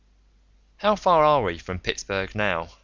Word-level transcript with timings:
'""How 0.77 0.95
far 0.95 1.23
are 1.23 1.43
we 1.43 1.59
from 1.59 1.77
Pittsburgh 1.77 2.33
now?" 2.33 2.69